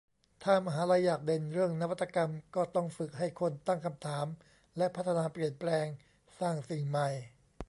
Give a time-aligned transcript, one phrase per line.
[0.43, 4.25] ถ้ามหาลัยอยากเด่นเรื่องนวัตกรรม ก็ต้องฝึกให้คนตั้งคำถาม
[4.77, 5.85] และพัฒนาเปลี่ยนแปลง
[6.39, 7.09] สร้างสิ่งใหม่